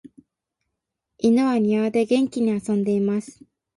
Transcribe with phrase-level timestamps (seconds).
[1.19, 3.43] 犬は庭で元気に遊んでいます。